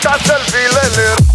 [0.00, 1.27] Tată-l filele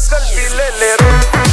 [0.00, 1.49] rascal, filé the roues.